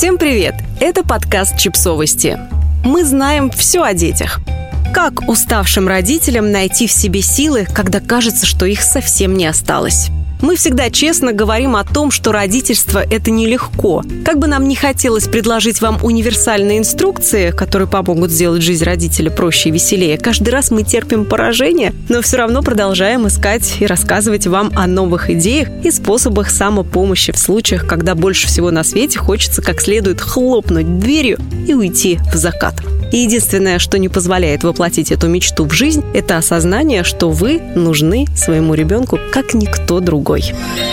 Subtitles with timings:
[0.00, 0.54] Всем привет!
[0.80, 2.38] Это подкаст «Чипсовости».
[2.86, 4.40] Мы знаем все о детях.
[4.94, 10.08] Как уставшим родителям найти в себе силы, когда кажется, что их совсем не осталось?
[10.42, 14.02] Мы всегда честно говорим о том, что родительство– это нелегко.
[14.24, 19.68] Как бы нам не хотелось предложить вам универсальные инструкции, которые помогут сделать жизнь родителя проще
[19.68, 24.72] и веселее, каждый раз мы терпим поражение, но все равно продолжаем искать и рассказывать вам
[24.74, 29.80] о новых идеях и способах самопомощи в случаях, когда больше всего на свете хочется как
[29.80, 32.76] следует хлопнуть дверью и уйти в закат.
[33.12, 38.26] И единственное, что не позволяет воплотить эту мечту в жизнь, это осознание, что вы нужны
[38.36, 40.89] своему ребенку как никто другой другой.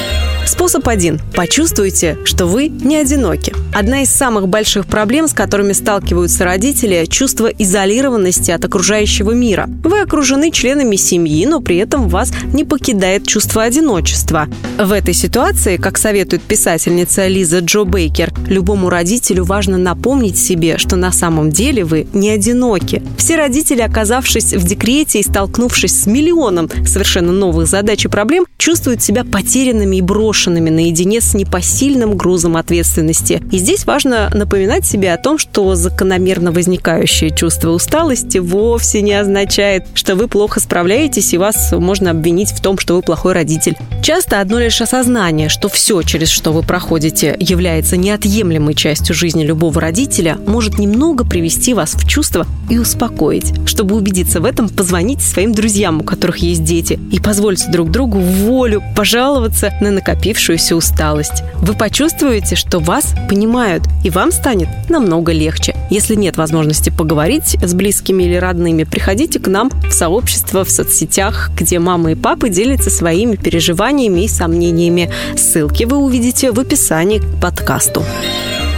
[0.48, 1.20] Способ один.
[1.36, 3.54] Почувствуйте, что вы не одиноки.
[3.76, 9.70] Одна из самых больших проблем, с которыми сталкиваются родители– чувство изолированности от окружающего мира.
[9.84, 14.48] Вы окружены членами семьи, но при этом вас не покидает чувство одиночества.
[14.80, 20.95] В этой ситуации, как советует писательница Лиза Джо Бейкер, любому родителю важно напомнить себе, что
[20.95, 23.03] на самом деле вы не одиноки.
[23.18, 29.03] Все родители, оказавшись в декрете и столкнувшись с миллионом совершенно новых задач и проблем, чувствуют
[29.03, 33.42] себя потерянными и брошенными брошенными наедине с непосильным грузом ответственности.
[33.52, 39.88] И здесь важно напоминать себе о том, что закономерно возникающее чувство усталости вовсе не означает,
[39.96, 43.76] что вы плохо справляетесь и вас можно обвинить в том, что вы плохой родитель.
[44.04, 49.82] Часто одно лишь осознание, что все, через что вы проходите, является неотъемлемой частью жизни любого
[49.82, 53.54] родителя, может немного привести вас в чувство и успокоить.
[53.66, 58.20] Чтобы убедиться в этом, позвоните своим друзьям, у которых есть дети, и позвольте друг другу
[58.20, 61.44] волю пожаловаться на накопительные накопившуюся усталость.
[61.61, 65.75] Вы почувствуете, что вас понимают, и вам станет намного легче.
[65.89, 71.52] Если нет возможности поговорить с близкими или родными, приходите к нам в сообщество в соцсетях,
[71.58, 75.09] где мамы и папы делятся своими переживаниями и сомнениями.
[75.38, 78.03] Ссылки вы увидите в описании к подкасту.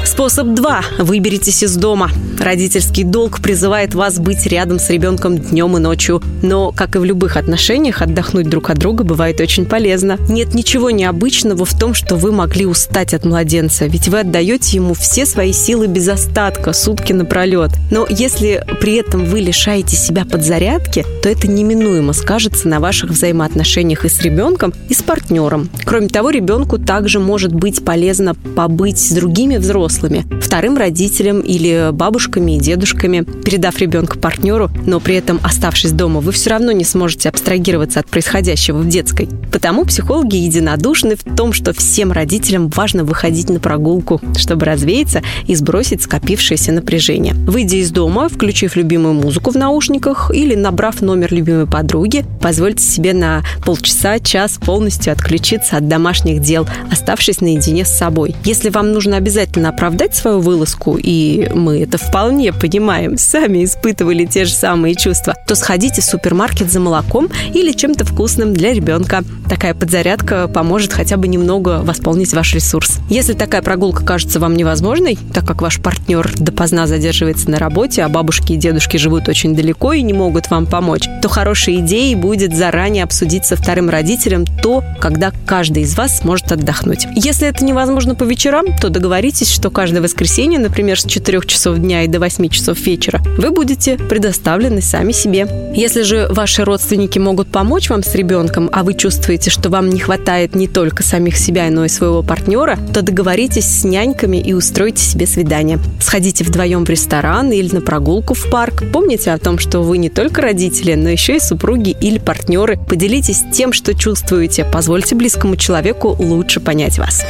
[0.10, 0.82] Способ 2.
[0.98, 2.10] Выберитесь из дома.
[2.40, 6.20] Родительский долг призывает вас быть рядом с ребенком днем и ночью.
[6.42, 10.18] Но, как и в любых отношениях, отдохнуть друг от друга бывает очень полезно.
[10.28, 14.96] Нет ничего необычного в том, что вы могли устать от младенца, ведь вы отдаете ему
[14.96, 17.72] все свои силы без остатка, сутки напролет.
[17.92, 24.06] Но если при этом вы лишаете себя подзарядки, то это неминуемо скажется на ваших взаимоотношениях
[24.06, 25.70] и с ребенком, и с партнером.
[25.86, 29.99] Кроме того, ребенку также может быть полезно побыть с другими взрослыми,
[30.42, 36.32] вторым родителем или бабушками и дедушками, передав ребенка партнеру, но при этом оставшись дома, вы
[36.32, 39.30] все равно не сможете абстрагироваться от происходящего в детской.
[39.52, 45.56] Потому психологи единодушны в том, что всем родителям важно выходить на прогулку, чтобы развеяться и
[45.56, 47.34] сбросить скопившееся напряжение.
[47.34, 53.14] Выйдя из дома, включив любимую музыку в наушниках или набрав номер любимой подруги, позвольте себе
[53.14, 58.36] на полчаса, час полностью отключиться от домашних дел, оставшись наедине с собой.
[58.44, 64.46] Если вам нужно обязательно оправдать свою вылазку, и мы это вполне понимаем, сами испытывали те
[64.46, 69.24] же самые чувства, то сходите в супермаркет за молоком или чем-то вкусным для ребенка.
[69.50, 73.00] Такая подзарядка поможет хотя бы немного восполнить ваш ресурс.
[73.10, 78.10] Если такая прогулка кажется вам невозможной, так как ваш партнер допоздна задерживается на работе, а
[78.10, 82.56] бабушки и дедушки живут очень далеко и не могут вам помочь, то хорошей идеей будет
[82.56, 87.08] заранее обсудить со вторым родителем то, когда каждый из вас сможет отдохнуть.
[87.16, 92.04] Если это невозможно по вечерам, то договоритесь, что каждое воскресенье, например, с 4 часов дня
[92.04, 95.48] и до 8 часов вечера, вы будете предоставлены сами себе.
[95.76, 100.00] Если же ваши родственники могут помочь вам с ребенком, а вы чувствуете, что вам не
[100.00, 105.04] хватает не только самих себя, но и своего партнера, то договоритесь с няньками и устройте
[105.04, 105.80] себе свидание.
[106.02, 108.84] Сходите вдвоем в ресторан или на прогулку в парк.
[108.92, 112.78] Помните о том, что вы не только родители, но еще и супруги или партнеры.
[112.78, 114.66] Поделитесь тем, что чувствуете.
[114.66, 117.24] Позвольте близкому человеку лучше понять вас.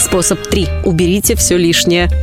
[0.00, 0.68] Способ 3.
[0.84, 1.77] Уберите все лишнее.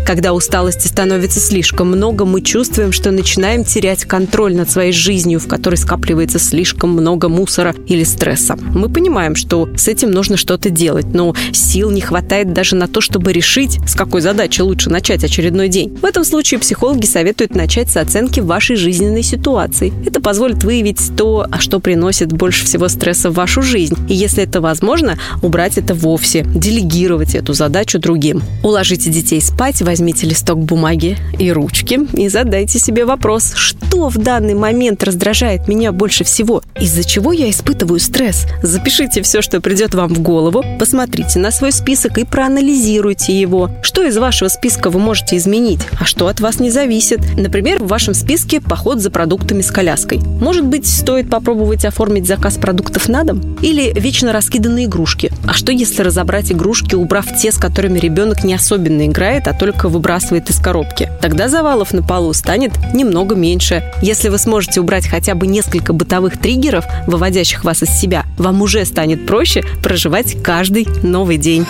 [0.05, 5.47] Когда усталости становится слишком много, мы чувствуем, что начинаем терять контроль над своей жизнью, в
[5.47, 8.57] которой скапливается слишком много мусора или стресса.
[8.57, 12.99] Мы понимаем, что с этим нужно что-то делать, но сил не хватает даже на то,
[12.99, 15.95] чтобы решить, с какой задачи лучше начать очередной день.
[16.01, 19.93] В этом случае психологи советуют начать с оценки вашей жизненной ситуации.
[20.05, 23.95] Это позволит выявить то, а что приносит больше всего стресса в вашу жизнь.
[24.09, 28.43] И если это возможно, убрать это вовсе, делегировать эту задачу другим.
[28.61, 34.55] Уложите детей спать, возьмите листок бумаги и ручки и задайте себе вопрос, что в данный
[34.55, 38.45] момент раздражает меня больше всего, из-за чего я испытываю стресс.
[38.61, 43.69] Запишите все, что придет вам в голову, посмотрите на свой список и проанализируйте его.
[43.81, 47.19] Что из вашего списка вы можете изменить, а что от вас не зависит.
[47.37, 50.19] Например, в вашем списке поход за продуктами с коляской.
[50.19, 53.57] Может быть, стоит попробовать оформить заказ продуктов на дом?
[53.61, 55.31] Или вечно раскиданные игрушки.
[55.47, 59.53] А что если разобрать игрушки, убрав те, с которыми ребенок не особенно играет, убирает, а
[59.53, 61.09] только выбрасывает из коробки.
[61.21, 63.83] Тогда завалов на полу станет немного меньше.
[64.01, 68.85] Если вы сможете убрать хотя бы несколько бытовых триггеров, выводящих вас из себя, вам уже
[68.85, 71.65] станет проще проживать каждый новый день.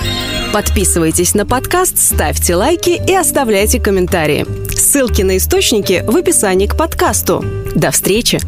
[0.54, 4.46] Подписывайтесь на подкаст, ставьте лайки и оставляйте комментарии.
[4.70, 7.44] Ссылки на источники в описании к подкасту.
[7.76, 8.40] До встречи!